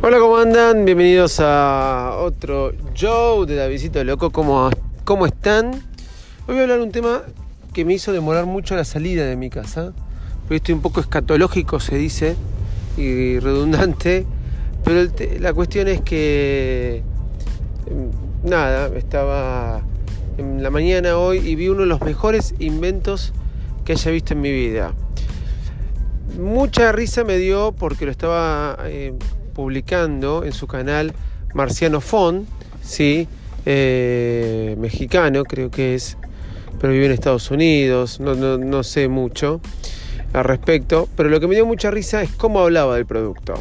[0.00, 0.84] Hola, ¿cómo andan?
[0.84, 4.30] Bienvenidos a otro show de Davidito Loco.
[4.30, 4.70] ¿Cómo,
[5.02, 5.72] ¿Cómo están?
[6.46, 7.22] Hoy voy a hablar un tema
[7.74, 9.92] que me hizo demorar mucho la salida de mi casa.
[10.42, 12.36] Porque estoy un poco escatológico, se dice,
[12.96, 14.24] y redundante.
[14.84, 15.10] Pero
[15.40, 17.02] la cuestión es que,
[17.86, 18.12] em,
[18.48, 19.82] nada, estaba
[20.36, 23.32] en la mañana hoy y vi uno de los mejores inventos
[23.84, 24.94] que haya visto en mi vida.
[26.38, 29.12] Mucha risa me dio porque lo estaba eh,
[29.58, 31.12] publicando en su canal
[31.52, 32.46] Marciano Fon,
[32.80, 33.26] ¿sí?
[33.66, 36.16] Eh, mexicano creo que es,
[36.80, 39.60] pero vive en Estados Unidos, no, no sé mucho
[40.32, 43.54] al respecto, pero lo que me dio mucha risa es cómo hablaba del producto.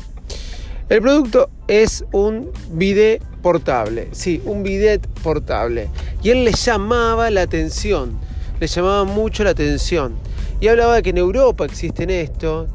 [0.88, 5.90] El producto es un bidet portable, sí, un bidet portable.
[6.22, 8.20] Y él le llamaba la atención,
[8.60, 10.14] le llamaba mucho la atención.
[10.62, 12.68] Y hablaba de que en Europa existen esto,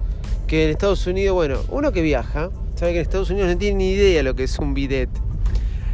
[0.48, 2.50] que en Estados Unidos, bueno, uno que viaja,
[2.83, 5.08] sabe que en Estados Unidos no tiene ni idea lo que es un bidet.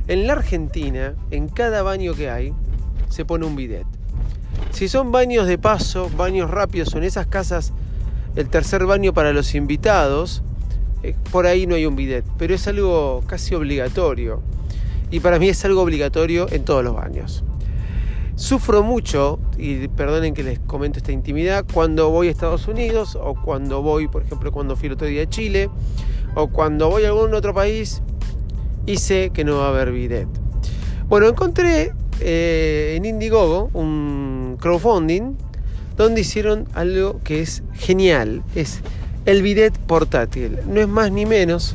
[0.06, 2.54] En la Argentina, en cada baño que hay,
[3.10, 3.84] se pone un bidet.
[4.70, 7.74] Si son baños de paso, baños rápidos, en esas casas,
[8.36, 10.42] el tercer baño para los invitados,
[11.02, 14.40] eh, por ahí no hay un bidet, pero es algo casi obligatorio.
[15.10, 17.44] Y para mí es algo obligatorio en todos los baños.
[18.34, 23.34] Sufro mucho, y perdonen que les comento esta intimidad, cuando voy a Estados Unidos o
[23.34, 25.68] cuando voy, por ejemplo, cuando fui el otro día a Chile
[26.38, 28.00] o cuando voy a algún otro país
[28.86, 30.28] y sé que no va a haber bidet.
[31.08, 35.36] Bueno, encontré eh, en Indiegogo un crowdfunding
[35.96, 38.82] donde hicieron algo que es genial, es
[39.26, 40.60] el bidet portátil.
[40.68, 41.74] No es más ni menos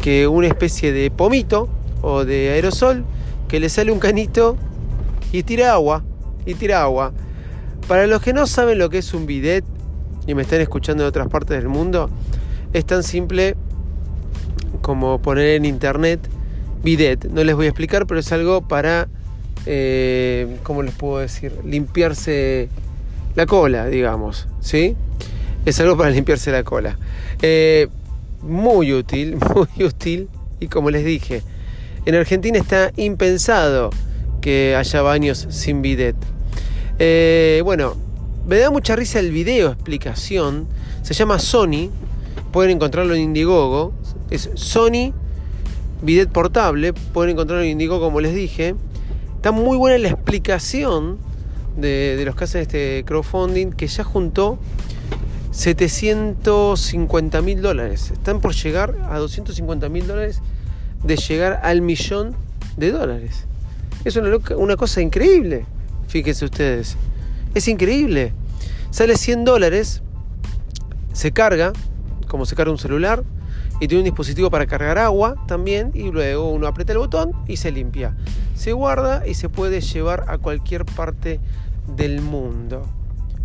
[0.00, 1.68] que una especie de pomito
[2.02, 3.04] o de aerosol
[3.48, 4.56] que le sale un canito
[5.32, 6.04] y tira agua,
[6.46, 7.12] y tira agua.
[7.88, 9.64] Para los que no saben lo que es un bidet
[10.28, 12.10] y me están escuchando de otras partes del mundo,
[12.72, 13.56] es tan simple
[14.82, 16.20] como poner en internet
[16.82, 17.24] bidet.
[17.26, 19.08] No les voy a explicar, pero es algo para,
[19.66, 21.52] eh, ¿cómo les puedo decir?
[21.64, 22.68] Limpiarse
[23.34, 24.96] la cola, digamos, ¿sí?
[25.64, 26.98] Es algo para limpiarse la cola.
[27.40, 27.88] Eh,
[28.42, 30.28] muy útil, muy útil.
[30.60, 31.42] Y como les dije,
[32.04, 33.90] en Argentina está impensado
[34.40, 36.16] que haya baños sin bidet.
[36.98, 37.96] Eh, bueno,
[38.46, 40.66] me da mucha risa el video explicación.
[41.02, 41.90] Se llama Sony.
[42.52, 43.94] Pueden encontrarlo en Indiegogo.
[44.32, 45.12] Es Sony
[46.00, 46.94] bidet portable.
[46.94, 48.74] Pueden encontrarlo en Indiegogo como les dije.
[49.36, 51.18] Está muy buena la explicación
[51.76, 54.58] de, los casos de este crowdfunding que ya juntó
[55.50, 58.10] 750 mil dólares.
[58.10, 60.40] Están por llegar a 250 mil dólares
[61.04, 62.34] de llegar al millón
[62.78, 63.44] de dólares.
[64.06, 65.66] Es una, cosa increíble.
[66.08, 66.96] Fíjense ustedes.
[67.54, 68.32] Es increíble.
[68.90, 70.00] Sale 100 dólares.
[71.12, 71.74] Se carga,
[72.28, 73.24] como se carga un celular.
[73.82, 75.90] Y tiene un dispositivo para cargar agua también.
[75.92, 78.16] Y luego uno aprieta el botón y se limpia.
[78.54, 81.40] Se guarda y se puede llevar a cualquier parte
[81.96, 82.86] del mundo.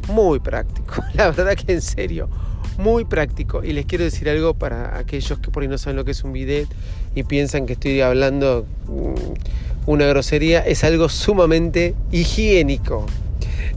[0.10, 1.04] Muy práctico.
[1.16, 2.30] La verdad que en serio
[2.78, 3.64] muy práctico.
[3.64, 6.24] Y les quiero decir algo para aquellos que por ahí no saben lo que es
[6.24, 6.68] un bidet
[7.16, 10.60] y piensan que estoy hablando mm, una grosería.
[10.60, 13.08] Es algo sumamente higiénico.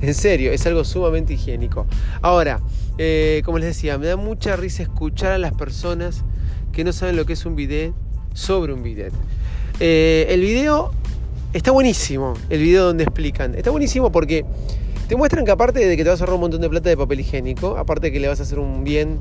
[0.00, 1.86] En serio, es algo sumamente higiénico.
[2.22, 2.60] Ahora,
[2.98, 6.24] eh, como les decía, me da mucha risa escuchar a las personas
[6.72, 7.92] que no saben lo que es un bidet
[8.34, 9.12] sobre un bidet.
[9.78, 10.92] Eh, el video
[11.52, 13.54] está buenísimo, el video donde explican.
[13.54, 14.44] Está buenísimo porque
[15.08, 16.96] te muestran que aparte de que te vas a ahorrar un montón de plata de
[16.96, 19.18] papel higiénico, aparte de que le vas a hacer un bien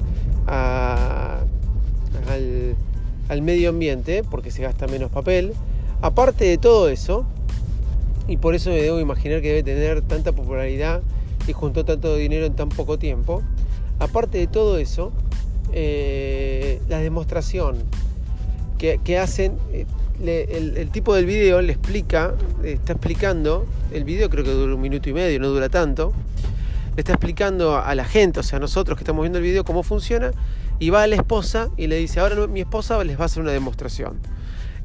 [3.28, 5.54] al, medio ambiente, porque se gasta menos papel,
[6.02, 7.26] aparte de todo eso,
[8.30, 11.02] y por eso me debo imaginar que debe tener tanta popularidad
[11.48, 13.42] y juntó tanto dinero en tan poco tiempo,
[13.98, 15.12] aparte de todo eso,
[15.74, 17.78] eh, la demostración
[18.78, 19.86] que, hacen, eh,
[20.78, 25.10] el, tipo del video le explica, está explicando, el video creo que dura un minuto
[25.10, 26.14] y medio, no dura tanto,
[26.96, 29.66] le está explicando a la gente, o sea, a nosotros que estamos viendo el video,
[29.66, 30.32] cómo funciona,
[30.78, 33.42] y va a la esposa y le dice, ahora mi esposa les va a hacer
[33.42, 34.20] una demostración.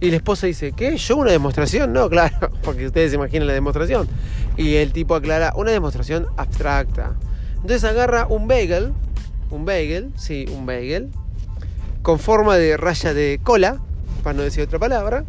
[0.01, 0.97] Y la esposa dice, ¿qué?
[0.97, 1.93] ¿Yo una demostración?
[1.93, 4.09] No, claro, porque ustedes se imaginan la demostración.
[4.57, 7.17] Y el tipo aclara, una demostración abstracta.
[7.55, 8.93] Entonces agarra un bagel,
[9.51, 11.11] un bagel, sí, un bagel,
[12.03, 13.81] con forma de raya de cola,
[14.23, 15.25] para no decir otra palabra,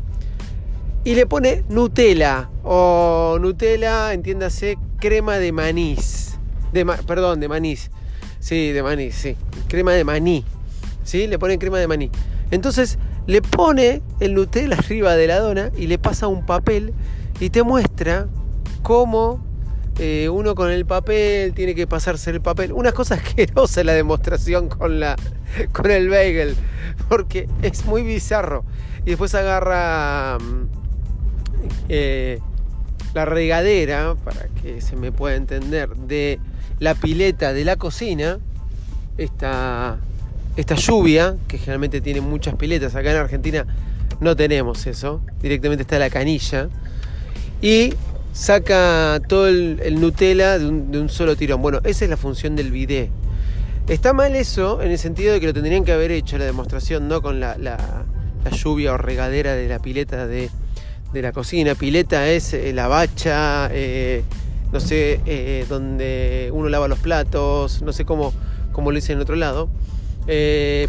[1.06, 6.38] y le pone Nutella, o Nutella, entiéndase, crema de manís,
[6.74, 7.92] de perdón, de manís,
[8.40, 10.44] sí, de manís, sí, crema de maní,
[11.04, 11.28] ¿sí?
[11.28, 12.10] Le pone crema de maní.
[12.52, 12.98] Entonces
[13.28, 16.94] le pone el Nutella arriba de la dona y le pasa un papel
[17.40, 18.28] y te muestra
[18.84, 19.44] cómo
[19.98, 22.74] eh, uno con el papel tiene que pasarse el papel.
[22.74, 25.16] Una cosa asquerosa la demostración con, la,
[25.72, 26.56] con el bagel,
[27.10, 28.66] porque es muy bizarro.
[29.06, 30.68] Y después agarra mm,
[31.90, 32.40] eh,
[33.14, 36.40] la regadera, para que se me pueda entender, de
[36.80, 38.40] la pileta de la cocina,
[39.18, 39.98] esta,
[40.56, 43.66] esta lluvia, que generalmente tiene muchas piletas, acá en Argentina
[44.20, 46.70] no tenemos eso, directamente está la canilla,
[47.62, 47.94] y
[48.36, 51.62] saca todo el, Nutella de un, solo tirón.
[51.62, 53.10] Bueno, esa es la función del bidet.
[53.88, 57.08] Está mal eso en el sentido de que lo tendrían que haber hecho la demostración,
[57.08, 57.56] no con la,
[58.52, 60.50] lluvia o regadera de la pileta de,
[61.14, 61.76] la cocina.
[61.76, 64.24] Pileta es eh, la bacha, eh,
[64.74, 68.34] no sé, eh, donde uno lava los platos, no sé cómo,
[68.76, 69.70] lo dicen en otro lado.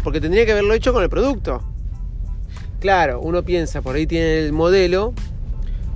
[0.03, 1.63] Porque tendría que haberlo hecho con el producto.
[2.79, 5.13] Claro, uno piensa, por ahí tiene el modelo,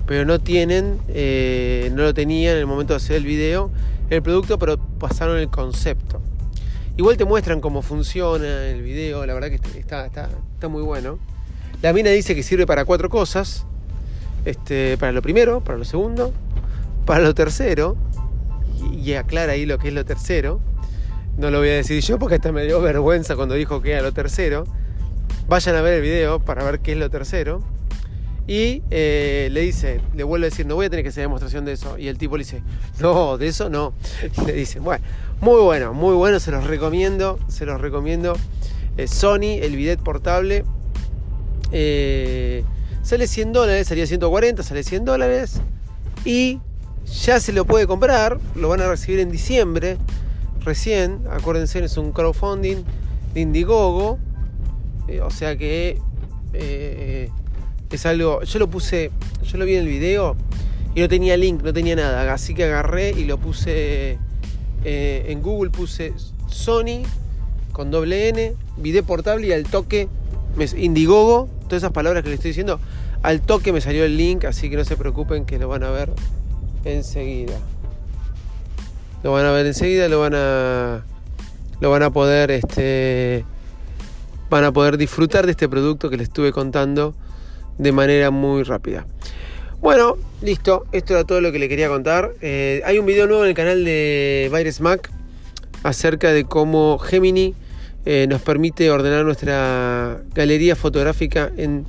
[0.08, 3.72] pero no tienen, eh, no lo tenían en el momento de hacer el video,
[4.10, 6.22] el producto, pero pasaron el concepto.
[6.98, 11.20] Igual te muestran cómo funciona el video, la verdad que está muy bueno.
[11.82, 13.66] La mina dice que sirve para cuatro cosas.
[14.46, 16.34] Este, para lo primero, para lo segundo,
[17.06, 17.96] para lo tercero,
[18.92, 20.60] y, aclara ahí lo que es lo tercero.
[21.38, 24.02] No lo voy a decir yo porque hasta me dio vergüenza cuando dijo que era
[24.02, 24.66] lo tercero.
[25.48, 27.64] Vayan a ver el video para ver qué es lo tercero.
[28.48, 31.64] Y eh, le dice, le vuelve a decir, no voy a tener que hacer demostración
[31.64, 31.98] de eso.
[31.98, 32.64] Y el tipo le dice,
[33.00, 33.94] no, de eso no.
[34.46, 35.04] le dice, bueno,
[35.40, 38.36] muy bueno, muy bueno, se los recomiendo, se los recomiendo.
[38.98, 40.66] Eh, Sony, el bidet portable.
[41.72, 42.64] Eh,
[43.04, 45.62] sale 100 dólares, salía 140, sale 100 dólares.
[46.26, 46.60] Y
[47.24, 49.98] ya se lo puede comprar, lo van a recibir en diciembre.
[50.64, 52.84] Recién, acuérdense, es un crowdfunding
[53.34, 54.20] de Indiegogo.
[55.24, 56.00] o sea que
[57.92, 59.12] es algo, yo lo puse,
[59.44, 60.36] yo lo vi en el video
[60.96, 64.18] y no tenía link, no tenía nada, así que agarré y lo puse
[64.84, 66.14] eh, en Google, puse
[66.48, 67.04] Sony
[67.72, 70.08] con doble N, video portable y al toque,
[70.56, 72.80] me, Indiegogo, todas esas palabras que le estoy diciendo,
[73.24, 75.90] al toque me salió el link, así que no se preocupen que lo van a
[75.90, 76.12] ver
[76.84, 77.58] enseguida.
[79.24, 81.04] Lo van a ver enseguida, lo van a
[81.80, 83.44] lo van a poder este
[84.50, 87.16] van a poder disfrutar de este producto que les estuve contando
[87.78, 89.06] de manera muy rápida.
[89.80, 92.34] Bueno, listo, esto era todo lo que le quería contar.
[92.42, 95.10] Eh, hay un video nuevo en el canal de Virus Mac
[95.84, 97.56] acerca de cómo Gemini
[98.06, 101.86] eh, nos permite ordenar nuestra galería fotográfica en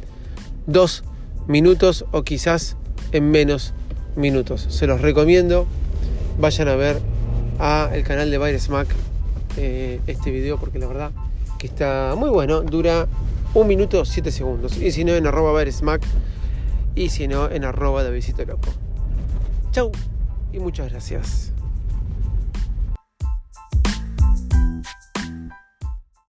[0.66, 1.04] dos
[1.48, 2.76] minutos o quizás
[3.12, 3.74] en menos
[4.16, 4.66] minutos.
[4.70, 5.66] Se los recomiendo.
[6.38, 7.11] Vayan a ver
[7.58, 8.88] a el canal de Virus Mac
[9.56, 11.10] eh, este video porque la verdad
[11.58, 12.62] que está muy bueno.
[12.62, 13.06] Dura
[13.54, 14.76] un minuto 7 segundos.
[14.78, 16.02] Y si no, en arroba smack
[16.94, 18.68] y si no, en arroba de loco.
[19.70, 19.92] Chau
[20.52, 21.52] y muchas gracias.